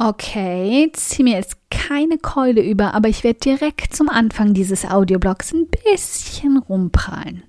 [0.00, 5.52] Okay, zieh mir jetzt keine Keule über, aber ich werde direkt zum Anfang dieses Audioblogs
[5.52, 7.42] ein bisschen rumprallen.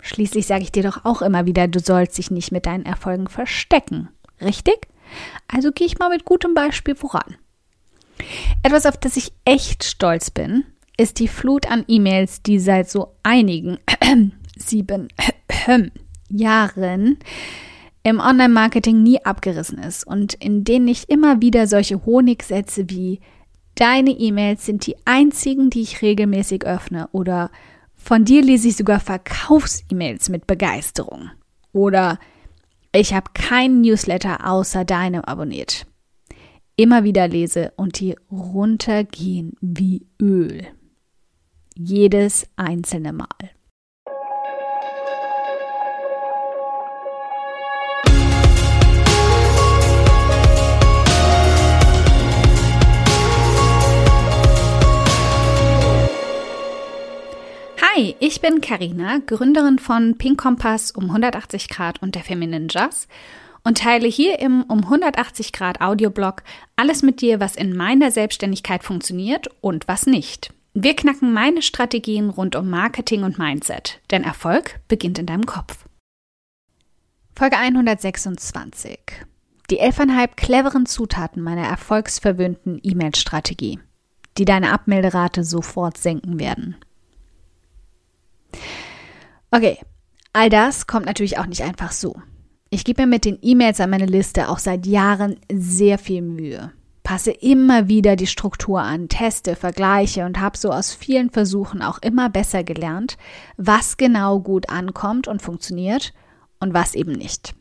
[0.00, 3.28] Schließlich sage ich dir doch auch immer wieder, du sollst dich nicht mit deinen Erfolgen
[3.28, 4.08] verstecken.
[4.40, 4.88] Richtig?
[5.46, 7.36] Also gehe ich mal mit gutem Beispiel voran.
[8.64, 10.64] Etwas, auf das ich echt stolz bin,
[10.96, 13.78] ist die Flut an E-Mails, die seit so einigen
[14.56, 15.08] sieben
[16.28, 17.18] Jahren
[18.04, 23.20] im Online-Marketing nie abgerissen ist und in denen ich immer wieder solche Honigsätze wie
[23.74, 27.50] Deine E-Mails sind die einzigen, die ich regelmäßig öffne oder
[27.94, 31.30] von dir lese ich sogar Verkaufs-E-Mails mit Begeisterung
[31.72, 32.20] oder
[32.92, 35.86] ich habe keinen Newsletter außer deinem abonniert.
[36.76, 40.66] Immer wieder lese und die runtergehen wie Öl.
[41.76, 43.26] Jedes einzelne Mal.
[57.96, 63.06] Hi, ich bin Karina, Gründerin von Pink Kompass um 180 Grad und der Feminine Jazz
[63.62, 66.42] und teile hier im um 180 Grad Audioblog
[66.74, 70.52] alles mit dir, was in meiner Selbstständigkeit funktioniert und was nicht.
[70.72, 75.84] Wir knacken meine Strategien rund um Marketing und Mindset, denn Erfolg beginnt in deinem Kopf.
[77.36, 78.98] Folge 126.
[79.70, 83.78] Die elfeinhalb cleveren Zutaten meiner erfolgsverwöhnten E-Mail-Strategie,
[84.36, 86.74] die deine Abmelderate sofort senken werden.
[89.54, 89.78] Okay,
[90.32, 92.16] all das kommt natürlich auch nicht einfach so.
[92.70, 96.72] Ich gebe mir mit den E-Mails an meine Liste auch seit Jahren sehr viel Mühe.
[97.04, 102.00] Passe immer wieder die Struktur an, teste, vergleiche und habe so aus vielen Versuchen auch
[102.02, 103.16] immer besser gelernt,
[103.56, 106.12] was genau gut ankommt und funktioniert
[106.58, 107.54] und was eben nicht.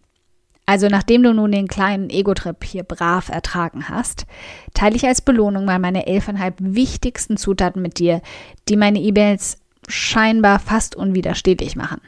[0.66, 4.25] Also nachdem du nun den kleinen Ego-Trip hier brav ertragen hast,
[4.73, 8.23] teile ich als Belohnung mal meine elfeinhalb wichtigsten Zutaten mit dir,
[8.67, 12.02] die meine E-Mails scheinbar fast unwiderstehlich machen.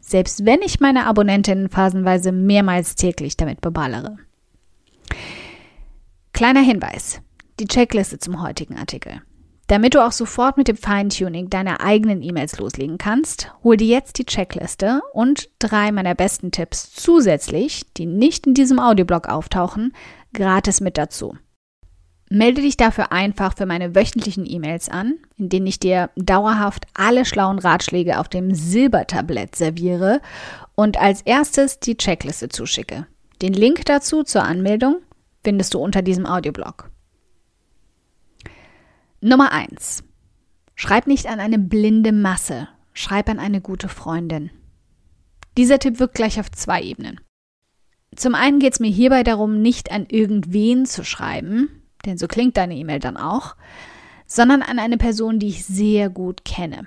[0.00, 4.18] Selbst wenn ich meine Abonnentinnen phasenweise mehrmals täglich damit beballere.
[6.32, 7.20] Kleiner Hinweis.
[7.60, 9.22] Die Checkliste zum heutigen Artikel.
[9.68, 14.18] Damit du auch sofort mit dem Feintuning deiner eigenen E-Mails loslegen kannst, hol dir jetzt
[14.18, 19.94] die Checkliste und drei meiner besten Tipps zusätzlich, die nicht in diesem Audioblog auftauchen,
[20.34, 21.36] gratis mit dazu.
[22.34, 27.26] Melde dich dafür einfach für meine wöchentlichen E-Mails an, in denen ich dir dauerhaft alle
[27.26, 30.22] schlauen Ratschläge auf dem Silbertablett serviere
[30.74, 33.06] und als erstes die Checkliste zuschicke.
[33.42, 35.02] Den Link dazu zur Anmeldung
[35.44, 36.90] findest du unter diesem Audioblog.
[39.20, 40.02] Nummer 1.
[40.74, 44.50] Schreib nicht an eine blinde Masse, schreib an eine gute Freundin.
[45.58, 47.20] Dieser Tipp wirkt gleich auf zwei Ebenen.
[48.16, 52.56] Zum einen geht es mir hierbei darum, nicht an irgendwen zu schreiben, denn so klingt
[52.56, 53.56] deine E-Mail dann auch,
[54.26, 56.86] sondern an eine Person, die ich sehr gut kenne.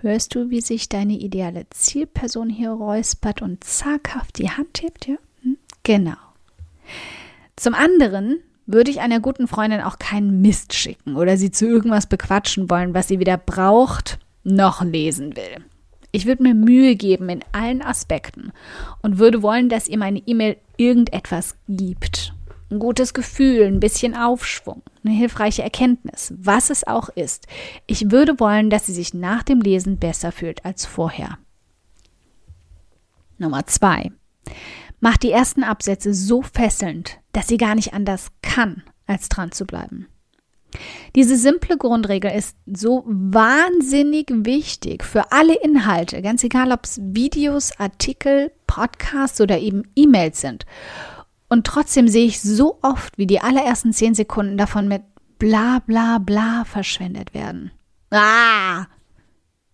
[0.00, 5.06] Hörst du, wie sich deine ideale Zielperson hier räuspert und zaghaft die Hand hebt?
[5.06, 5.16] Ja?
[5.42, 5.58] Hm?
[5.82, 6.16] Genau.
[7.56, 12.06] Zum anderen würde ich einer guten Freundin auch keinen Mist schicken oder sie zu irgendwas
[12.06, 15.64] bequatschen wollen, was sie weder braucht noch lesen will.
[16.12, 18.52] Ich würde mir Mühe geben in allen Aspekten
[19.02, 22.32] und würde wollen, dass ihr meine E-Mail irgendetwas gibt
[22.70, 27.46] ein gutes Gefühl, ein bisschen Aufschwung, eine hilfreiche Erkenntnis, was es auch ist.
[27.86, 31.38] Ich würde wollen, dass sie sich nach dem Lesen besser fühlt als vorher.
[33.38, 34.12] Nummer zwei.
[35.00, 39.64] Mach die ersten Absätze so fesselnd, dass sie gar nicht anders kann, als dran zu
[39.64, 40.06] bleiben.
[41.16, 47.72] Diese simple Grundregel ist so wahnsinnig wichtig für alle Inhalte, ganz egal ob es Videos,
[47.78, 50.66] Artikel, Podcasts oder eben E-Mails sind.
[51.50, 55.02] Und trotzdem sehe ich so oft, wie die allerersten zehn Sekunden davon mit
[55.38, 57.72] bla bla bla verschwendet werden.
[58.10, 58.86] Ah!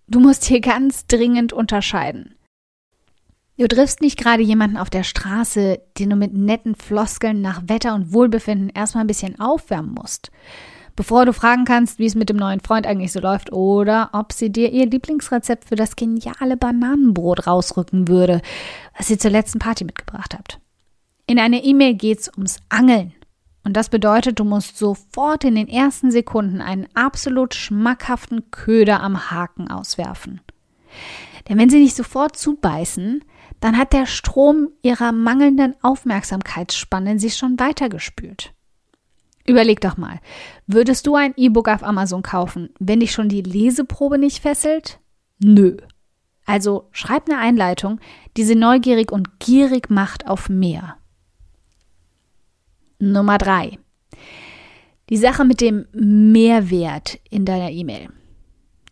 [0.09, 2.35] Du musst hier ganz dringend unterscheiden.
[3.59, 7.95] Du triffst nicht gerade jemanden auf der Straße, den du mit netten Floskeln nach Wetter
[7.95, 10.31] und Wohlbefinden erstmal ein bisschen aufwärmen musst.
[10.95, 14.33] Bevor du fragen kannst, wie es mit dem neuen Freund eigentlich so läuft oder ob
[14.33, 18.41] sie dir ihr Lieblingsrezept für das geniale Bananenbrot rausrücken würde,
[18.97, 20.59] was ihr zur letzten Party mitgebracht habt.
[21.29, 23.13] In einer E-Mail geht es ums Angeln.
[23.65, 29.29] Und das bedeutet, du musst sofort in den ersten Sekunden einen absolut schmackhaften Köder am
[29.31, 30.41] Haken auswerfen.
[31.49, 33.25] Denn wenn sie nicht sofort zubeißen,
[33.59, 38.53] dann hat der Strom ihrer mangelnden Aufmerksamkeitsspanne sich schon weitergespült.
[39.47, 40.21] Überleg doch mal,
[40.69, 45.01] würdest du ein E-Book auf Amazon kaufen, wenn dich schon die Leseprobe nicht fesselt?
[45.39, 45.77] Nö.
[46.45, 47.99] Also schreib eine Einleitung,
[48.37, 50.99] die sie neugierig und gierig macht auf mehr.
[52.99, 53.79] Nummer drei.
[55.09, 58.09] Die Sache mit dem Mehrwert in deiner E-Mail.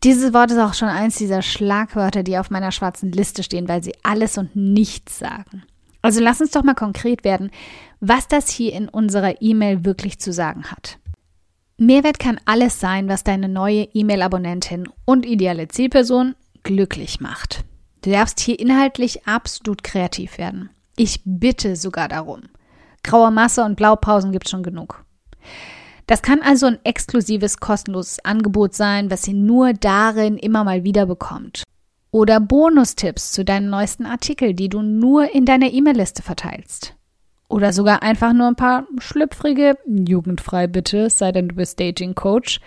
[0.05, 3.83] Dieses Wort ist auch schon eins dieser Schlagwörter, die auf meiner schwarzen Liste stehen, weil
[3.83, 5.63] sie alles und nichts sagen.
[6.03, 7.51] Also lass uns doch mal konkret werden,
[8.01, 10.99] was das hier in unserer E-Mail wirklich zu sagen hat.
[11.79, 17.65] Mehrwert kann alles sein, was deine neue E-Mail-Abonnentin und ideale Zielperson glücklich macht.
[18.03, 20.69] Du darfst hier inhaltlich absolut kreativ werden.
[20.97, 22.43] Ich bitte sogar darum.
[23.05, 25.05] Graue Masse und Blaupausen gibt es schon genug.
[26.07, 31.07] Das kann also ein exklusives, kostenloses Angebot sein, was ihr nur darin immer mal wieder
[31.07, 31.63] bekommt.
[32.11, 36.95] Oder Bonustipps zu deinen neuesten Artikel, die du nur in deiner E-Mail-Liste verteilst.
[37.49, 42.61] Oder sogar einfach nur ein paar schlüpfrige, jugendfrei bitte, sei denn du bist Dating Coach,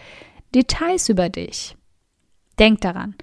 [0.54, 1.76] Details über dich.
[2.60, 3.16] Denk daran.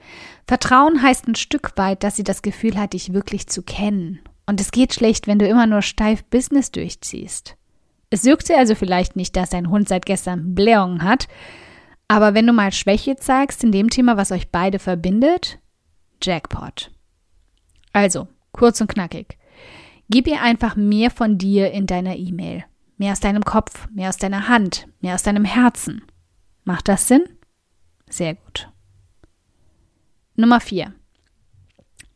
[0.46, 4.20] Vertrauen heißt ein Stück weit, dass sie das Gefühl hat, dich wirklich zu kennen.
[4.46, 7.56] Und es geht schlecht, wenn du immer nur steif Business durchziehst.
[8.10, 11.26] Es juckt sie also vielleicht nicht, dass dein Hund seit gestern Blähungen hat,
[12.08, 15.58] aber wenn du mal Schwäche zeigst in dem Thema, was euch beide verbindet,
[16.22, 16.90] Jackpot.
[17.92, 19.38] Also, kurz und knackig.
[20.10, 22.64] Gib ihr einfach mehr von dir in deiner E-Mail.
[22.98, 26.02] Mehr aus deinem Kopf, mehr aus deiner Hand, mehr aus deinem Herzen.
[26.64, 27.24] Macht das Sinn?
[28.08, 28.68] Sehr gut.
[30.36, 30.92] Nummer 4.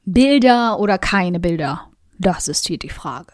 [0.04, 1.88] Bilder oder keine Bilder?
[2.18, 3.32] Das ist hier die Frage.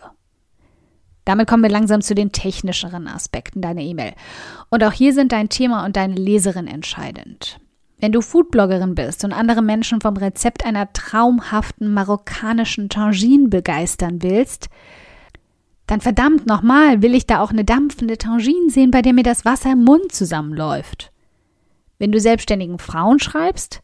[1.25, 4.13] Damit kommen wir langsam zu den technischeren Aspekten deiner E-Mail.
[4.69, 7.59] Und auch hier sind dein Thema und deine Leserin entscheidend.
[7.99, 14.69] Wenn du Foodbloggerin bist und andere Menschen vom Rezept einer traumhaften marokkanischen Tangine begeistern willst,
[15.87, 19.45] dann verdammt nochmal, will ich da auch eine dampfende Tangine sehen, bei der mir das
[19.47, 21.13] Wasser im Mund zusammenläuft.
[21.99, 23.83] Wenn du selbstständigen Frauen schreibst,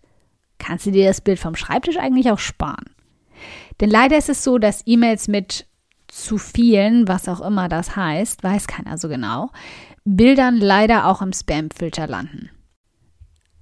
[0.58, 2.90] kannst du dir das Bild vom Schreibtisch eigentlich auch sparen.
[3.80, 5.66] Denn leider ist es so, dass E-Mails mit
[6.08, 9.50] zu vielen, was auch immer das heißt, weiß keiner so genau,
[10.04, 12.50] Bildern leider auch im Spam-Filter landen.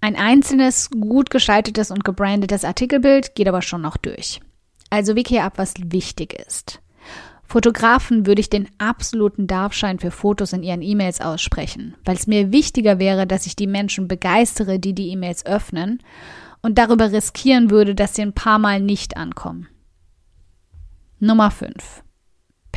[0.00, 4.40] Ein einzelnes, gut geschaltetes und gebrandetes Artikelbild geht aber schon noch durch.
[4.90, 6.80] Also wicke ab, was wichtig ist.
[7.44, 12.52] Fotografen würde ich den absoluten Darfschein für Fotos in ihren E-Mails aussprechen, weil es mir
[12.52, 16.02] wichtiger wäre, dass ich die Menschen begeistere, die die E-Mails öffnen
[16.60, 19.68] und darüber riskieren würde, dass sie ein paar Mal nicht ankommen.
[21.20, 22.02] Nummer 5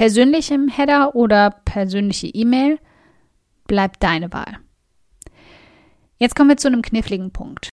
[0.01, 2.79] persönlichem Header oder persönliche E-Mail,
[3.67, 4.57] bleibt deine Wahl.
[6.17, 7.69] Jetzt kommen wir zu einem kniffligen Punkt.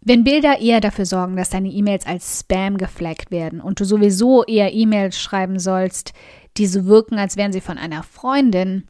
[0.00, 4.44] Wenn Bilder eher dafür sorgen, dass deine E-Mails als Spam geflaggt werden und du sowieso
[4.44, 6.12] eher E-Mails schreiben sollst,
[6.56, 8.86] die so wirken, als wären sie von einer Freundin,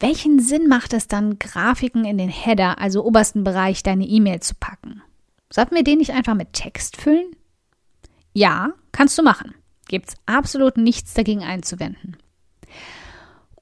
[0.00, 4.54] welchen Sinn macht es dann, Grafiken in den Header, also obersten Bereich, deiner E-Mail zu
[4.54, 5.02] packen?
[5.50, 7.36] Sollten wir den nicht einfach mit Text füllen?
[8.32, 9.54] Ja, kannst du machen.
[9.92, 12.16] Gibt es absolut nichts dagegen einzuwenden.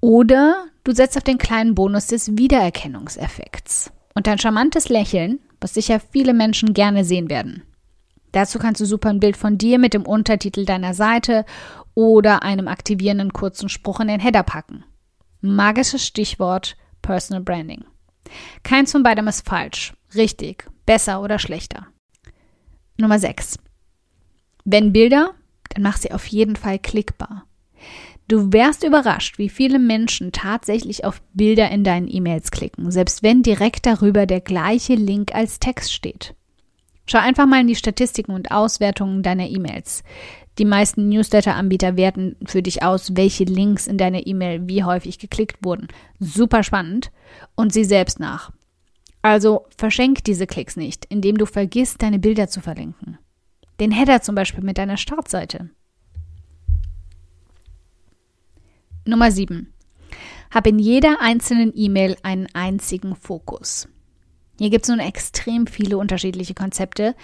[0.00, 5.98] Oder du setzt auf den kleinen Bonus des Wiedererkennungseffekts und dein charmantes Lächeln, was sicher
[5.98, 7.64] viele Menschen gerne sehen werden.
[8.30, 11.44] Dazu kannst du super ein Bild von dir mit dem Untertitel deiner Seite
[11.94, 14.84] oder einem aktivierenden kurzen Spruch in den Header packen.
[15.40, 17.84] Magisches Stichwort Personal Branding.
[18.62, 21.88] Keins von beidem ist falsch, richtig, besser oder schlechter.
[22.98, 23.58] Nummer 6.
[24.64, 25.34] Wenn Bilder,
[25.70, 27.46] dann mach sie auf jeden Fall klickbar.
[28.28, 33.42] Du wärst überrascht, wie viele Menschen tatsächlich auf Bilder in deinen E-Mails klicken, selbst wenn
[33.42, 36.34] direkt darüber der gleiche Link als Text steht.
[37.06, 40.04] Schau einfach mal in die Statistiken und Auswertungen deiner E-Mails.
[40.58, 45.64] Die meisten Newsletter-Anbieter werten für dich aus, welche Links in deiner E-Mail wie häufig geklickt
[45.64, 45.88] wurden.
[46.20, 47.10] Super spannend.
[47.56, 48.52] Und sieh selbst nach.
[49.22, 53.18] Also verschenk diese Klicks nicht, indem du vergisst, deine Bilder zu verlinken.
[53.80, 55.70] Den Header zum Beispiel mit deiner Startseite.
[59.06, 59.72] Nummer 7.
[60.50, 63.88] Hab in jeder einzelnen E-Mail einen einzigen Fokus.
[64.58, 67.14] Hier gibt es nun extrem viele unterschiedliche Konzepte,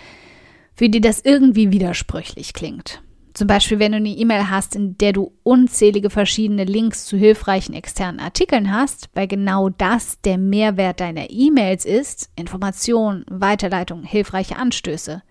[0.74, 3.02] für die das irgendwie widersprüchlich klingt.
[3.34, 7.74] Zum Beispiel, wenn du eine E-Mail hast, in der du unzählige verschiedene Links zu hilfreichen
[7.74, 15.22] externen Artikeln hast, weil genau das der Mehrwert deiner E-Mails ist, Information, Weiterleitung, hilfreiche Anstöße,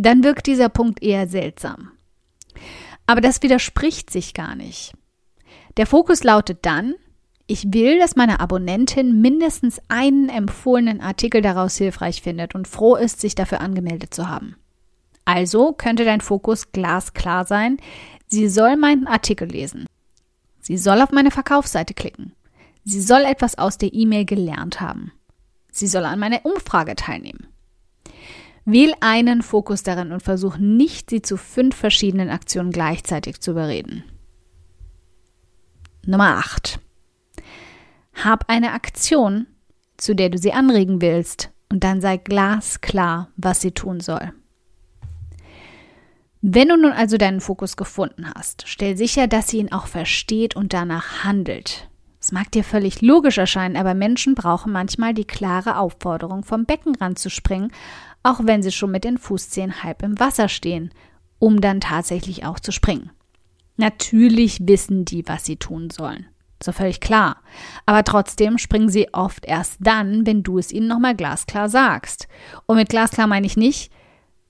[0.00, 1.90] dann wirkt dieser Punkt eher seltsam.
[3.06, 4.94] Aber das widerspricht sich gar nicht.
[5.76, 6.94] Der Fokus lautet dann,
[7.46, 13.20] ich will, dass meine Abonnentin mindestens einen empfohlenen Artikel daraus hilfreich findet und froh ist,
[13.20, 14.56] sich dafür angemeldet zu haben.
[15.24, 17.76] Also könnte dein Fokus glasklar sein,
[18.26, 19.86] sie soll meinen Artikel lesen.
[20.60, 22.32] Sie soll auf meine Verkaufsseite klicken.
[22.84, 25.12] Sie soll etwas aus der E-Mail gelernt haben.
[25.70, 27.48] Sie soll an meiner Umfrage teilnehmen.
[28.64, 34.04] Wähl einen Fokus darin und versuch nicht, sie zu fünf verschiedenen Aktionen gleichzeitig zu überreden.
[36.06, 36.78] Nummer 8.
[38.14, 39.46] Hab eine Aktion,
[39.96, 44.32] zu der du sie anregen willst, und dann sei glasklar, was sie tun soll.
[46.42, 50.56] Wenn du nun also deinen Fokus gefunden hast, stell sicher, dass sie ihn auch versteht
[50.56, 51.88] und danach handelt.
[52.18, 57.18] Es mag dir völlig logisch erscheinen, aber Menschen brauchen manchmal die klare Aufforderung, vom Beckenrand
[57.18, 57.72] zu springen,
[58.22, 60.92] auch wenn sie schon mit den Fußzehen halb im Wasser stehen,
[61.38, 63.10] um dann tatsächlich auch zu springen.
[63.76, 66.26] Natürlich wissen die, was sie tun sollen.
[66.62, 67.38] So völlig klar.
[67.86, 72.28] Aber trotzdem springen sie oft erst dann, wenn du es ihnen nochmal glasklar sagst.
[72.66, 73.90] Und mit glasklar meine ich nicht,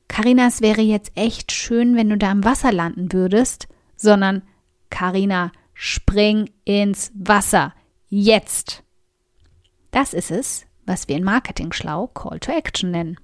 [0.09, 4.43] Carina, es wäre jetzt echt schön, wenn du da im Wasser landen würdest, sondern
[4.91, 7.75] Carina, spring ins Wasser.
[8.09, 8.83] Jetzt.
[9.93, 13.21] Das ist es, was wir in Marketing schlau Call to Action nennen.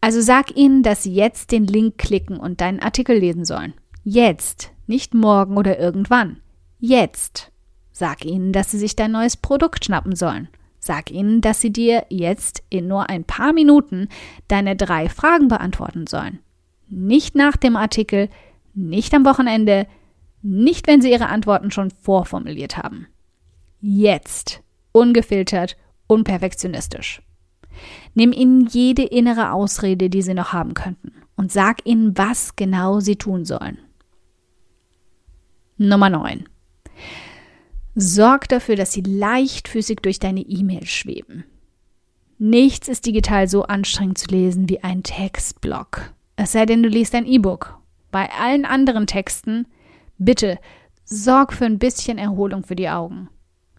[0.00, 3.74] Also sag ihnen, dass sie jetzt den Link klicken und deinen Artikel lesen sollen.
[4.04, 6.40] Jetzt, nicht morgen oder irgendwann.
[6.78, 7.50] Jetzt.
[7.92, 10.48] Sag ihnen, dass sie sich dein neues Produkt schnappen sollen.
[10.78, 14.08] Sag ihnen, dass sie dir jetzt in nur ein paar Minuten
[14.46, 16.38] deine drei Fragen beantworten sollen.
[16.88, 18.28] Nicht nach dem Artikel,
[18.74, 19.88] nicht am Wochenende,
[20.42, 23.08] nicht wenn sie ihre Antworten schon vorformuliert haben.
[23.80, 24.62] Jetzt.
[24.92, 25.76] Ungefiltert,
[26.06, 27.22] unperfektionistisch.
[28.14, 33.00] Nimm ihnen jede innere Ausrede, die sie noch haben könnten, und sag ihnen, was genau
[33.00, 33.78] sie tun sollen.
[35.78, 36.48] Nummer 9.
[37.94, 41.44] Sorg dafür, dass sie leichtfüßig durch deine E-Mail schweben.
[42.38, 46.12] Nichts ist digital so anstrengend zu lesen wie ein Textblock.
[46.36, 47.78] Es sei denn, du liest ein E-Book.
[48.10, 49.66] Bei allen anderen Texten,
[50.18, 50.58] bitte
[51.04, 53.30] sorg für ein bisschen Erholung für die Augen.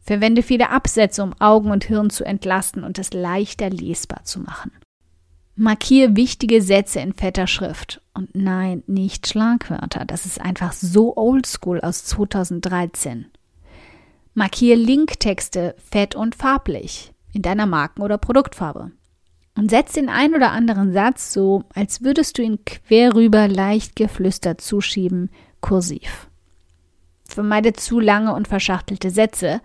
[0.08, 4.72] Verwende viele Absätze, um Augen und Hirn zu entlasten und es leichter lesbar zu machen.
[5.58, 8.02] Markiere wichtige Sätze in fetter Schrift.
[8.14, 10.06] Und nein, nicht Schlagwörter.
[10.06, 13.26] Das ist einfach so oldschool aus 2013.
[14.34, 18.92] Markiere Linktexte fett und farblich in deiner Marken- oder Produktfarbe.
[19.58, 23.98] Und setz den ein oder anderen Satz so, als würdest du ihn quer rüber leicht
[23.98, 26.30] geflüstert zuschieben, kursiv.
[27.28, 29.60] Vermeide zu lange und verschachtelte Sätze.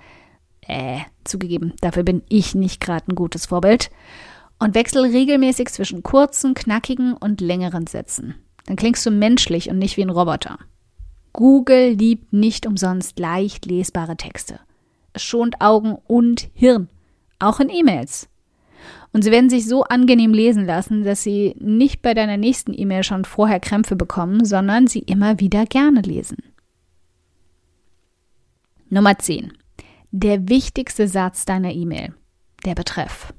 [0.67, 3.91] Äh, zugegeben, dafür bin ich nicht gerade ein gutes Vorbild
[4.59, 8.37] und wechsel regelmäßig zwischen kurzen, knackigen und längeren Sätzen.
[8.67, 10.59] Dann klingst du menschlich und nicht wie ein Roboter.
[11.33, 14.61] Google liebt nicht umsonst leicht lesbare Texte.
[15.13, 16.89] Es schont Augen und Hirn,
[17.39, 18.29] auch in E-Mails.
[19.13, 23.05] Und sie werden sich so angenehm lesen lassen, dass sie nicht bei deiner nächsten E-Mail
[23.05, 26.39] schon vorher Krämpfe bekommen, sondern sie immer wieder gerne lesen.
[28.89, 29.53] Nummer 10.
[30.15, 32.13] Der wichtigste Satz deiner E-Mail.
[32.67, 33.33] Der Betreff.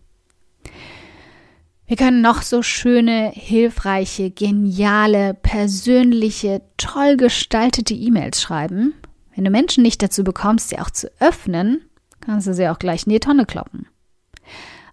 [1.85, 8.95] Wir können noch so schöne, hilfreiche, geniale, persönliche, toll gestaltete E-Mails schreiben.
[9.35, 11.87] Wenn du Menschen nicht dazu bekommst, sie auch zu öffnen,
[12.21, 13.87] kannst du sie auch gleich in die Tonne kloppen.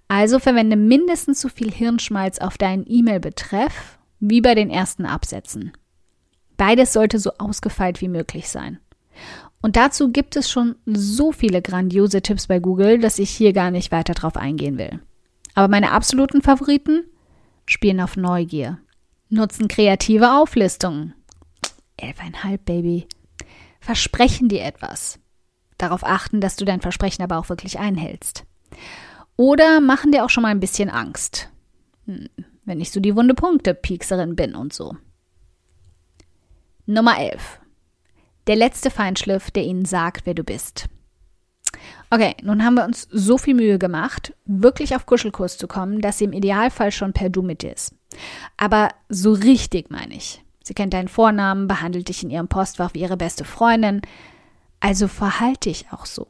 [0.06, 5.72] Also verwende mindestens so viel Hirnschmalz auf deinen E-Mail-Betreff wie bei den ersten Absätzen.
[6.58, 8.80] Beides sollte so ausgefeilt wie möglich sein.
[9.62, 13.70] Und dazu gibt es schon so viele grandiose Tipps bei Google, dass ich hier gar
[13.70, 15.00] nicht weiter drauf eingehen will.
[15.54, 17.04] Aber meine absoluten Favoriten
[17.66, 18.78] spielen auf Neugier,
[19.28, 21.14] nutzen kreative Auflistungen.
[21.96, 23.06] Elfeinhalb, Baby.
[23.80, 25.18] Versprechen dir etwas.
[25.76, 28.44] Darauf achten, dass du dein Versprechen aber auch wirklich einhältst.
[29.36, 31.50] Oder machen dir auch schon mal ein bisschen Angst.
[32.06, 32.28] Hm,
[32.64, 34.96] wenn ich so die wunde Punkte Piekserin bin und so.
[36.86, 37.59] Nummer 11.
[38.46, 40.88] Der letzte Feinschliff, der ihnen sagt, wer du bist.
[42.10, 46.18] Okay, nun haben wir uns so viel Mühe gemacht, wirklich auf Kuschelkurs zu kommen, dass
[46.18, 47.94] sie im Idealfall schon per Du mit dir ist.
[48.56, 50.42] Aber so richtig meine ich.
[50.62, 54.02] Sie kennt deinen Vornamen, behandelt dich in ihrem Postfach wie ihre beste Freundin.
[54.80, 56.26] Also verhalte dich auch so.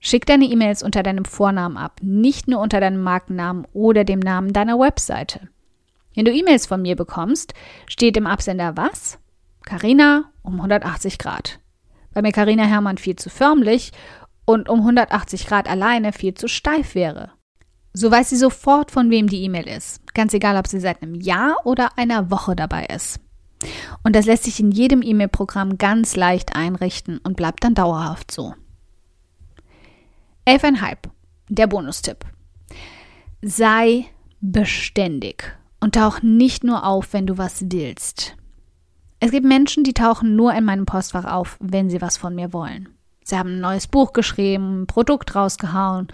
[0.00, 4.52] Schick deine E-Mails unter deinem Vornamen ab, nicht nur unter deinem Markennamen oder dem Namen
[4.52, 5.48] deiner Webseite.
[6.14, 7.54] Wenn du E-Mails von mir bekommst,
[7.86, 9.18] steht im Absender was?
[9.66, 11.58] Carina um 180 Grad.
[12.14, 13.92] Bei mir Carina Hermann viel zu förmlich
[14.46, 17.32] und um 180 Grad alleine viel zu steif wäre.
[17.92, 20.00] So weiß sie sofort, von wem die E-Mail ist.
[20.14, 23.20] Ganz egal, ob sie seit einem Jahr oder einer Woche dabei ist.
[24.04, 28.54] Und das lässt sich in jedem E-Mail-Programm ganz leicht einrichten und bleibt dann dauerhaft so.
[30.46, 30.96] 11,5.
[31.48, 32.24] Der Bonustipp.
[33.42, 34.06] Sei
[34.40, 38.36] beständig und tauch nicht nur auf, wenn du was willst.
[39.18, 42.52] Es gibt Menschen, die tauchen nur in meinem Postfach auf, wenn sie was von mir
[42.52, 42.90] wollen.
[43.24, 46.08] Sie haben ein neues Buch geschrieben, ein Produkt rausgehauen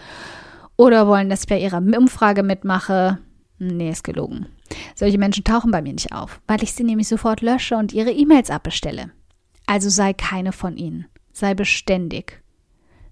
[0.76, 3.18] oder wollen, dass ich bei ihrer Umfrage mitmache.
[3.58, 4.46] Nee, ist gelogen.
[4.94, 8.10] Solche Menschen tauchen bei mir nicht auf, weil ich sie nämlich sofort lösche und ihre
[8.10, 9.10] E-Mails abbestelle.
[9.66, 11.06] Also sei keine von ihnen.
[11.32, 12.42] Sei beständig.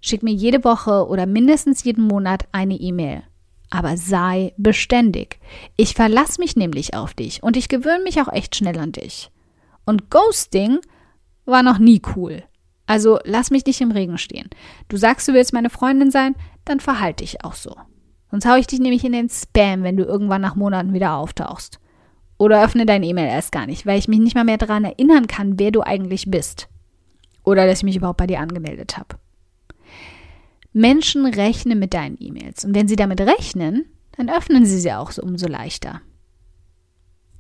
[0.01, 3.23] Schick mir jede Woche oder mindestens jeden Monat eine E-Mail.
[3.69, 5.39] Aber sei beständig.
[5.77, 9.31] Ich verlasse mich nämlich auf dich und ich gewöhne mich auch echt schnell an dich.
[9.91, 10.79] Und Ghosting
[11.47, 12.45] war noch nie cool.
[12.87, 14.49] Also lass mich nicht im Regen stehen.
[14.87, 17.75] Du sagst, du willst meine Freundin sein, dann verhalte dich auch so.
[18.31, 21.81] Sonst hau ich dich nämlich in den Spam, wenn du irgendwann nach Monaten wieder auftauchst.
[22.39, 25.27] Oder öffne dein E-Mail erst gar nicht, weil ich mich nicht mal mehr daran erinnern
[25.27, 26.69] kann, wer du eigentlich bist.
[27.43, 29.17] Oder dass ich mich überhaupt bei dir angemeldet habe.
[30.73, 32.65] Menschen rechnen mit deinen E-Mails.
[32.65, 36.01] Und wenn sie damit rechnen, dann öffnen sie sie auch so umso leichter.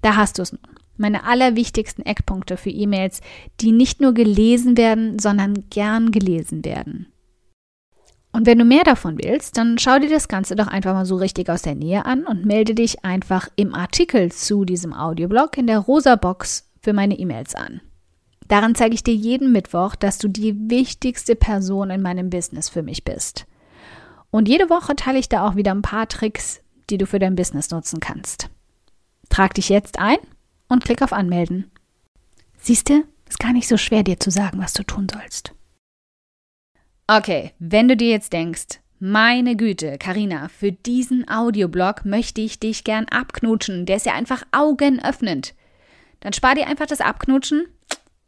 [0.02, 0.79] Da hast du es nun.
[1.00, 3.22] Meine allerwichtigsten Eckpunkte für E-Mails,
[3.62, 7.06] die nicht nur gelesen werden, sondern gern gelesen werden.
[8.32, 11.16] Und wenn du mehr davon willst, dann schau dir das Ganze doch einfach mal so
[11.16, 15.66] richtig aus der Nähe an und melde dich einfach im Artikel zu diesem Audioblog in
[15.66, 17.80] der rosa Box für meine E-Mails an.
[18.48, 22.82] Daran zeige ich dir jeden Mittwoch, dass du die wichtigste Person in meinem Business für
[22.82, 23.46] mich bist.
[24.30, 27.36] Und jede Woche teile ich da auch wieder ein paar Tricks, die du für dein
[27.36, 28.50] Business nutzen kannst.
[29.30, 30.18] Trag dich jetzt ein
[30.70, 31.70] und klick auf Anmelden.
[32.58, 35.52] Siehst du, ist gar nicht so schwer, dir zu sagen, was du tun sollst.
[37.06, 42.84] Okay, wenn du dir jetzt denkst, meine Güte, Karina, für diesen Audioblog möchte ich dich
[42.84, 43.86] gern abknutschen.
[43.86, 45.54] Der ist ja einfach augenöffnend.
[46.20, 47.66] Dann spar dir einfach das Abknutschen,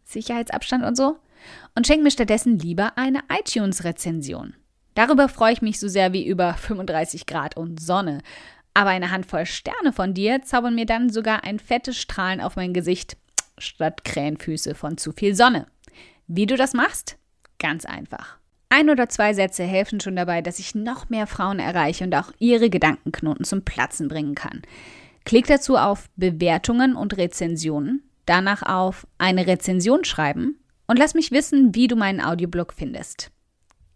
[0.05, 1.19] Sicherheitsabstand und so,
[1.75, 4.55] und schenk mir stattdessen lieber eine iTunes-Rezension.
[4.95, 8.23] Darüber freue ich mich so sehr wie über 35 Grad und Sonne.
[8.75, 12.73] Aber eine Handvoll Sterne von dir zaubern mir dann sogar ein fettes Strahlen auf mein
[12.73, 13.17] Gesicht
[13.59, 15.67] statt Krähenfüße von zu viel Sonne.
[16.27, 17.19] Wie du das machst?
[17.59, 18.39] Ganz einfach.
[18.71, 22.33] Ein oder zwei Sätze helfen schon dabei, dass ich noch mehr Frauen erreiche und auch
[22.39, 24.63] ihre Gedankenknoten zum Platzen bringen kann.
[25.25, 31.75] Klick dazu auf Bewertungen und Rezensionen, danach auf eine Rezension schreiben und lass mich wissen,
[31.75, 33.31] wie du meinen Audioblog findest.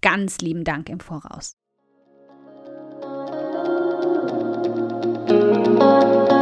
[0.03, 1.53] Ganz lieben Dank im Voraus.
[5.87, 6.36] Thank you.